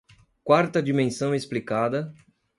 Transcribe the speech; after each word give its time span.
Quarta 0.41 0.81
dimensão 0.81 1.35
explicada 1.35 2.11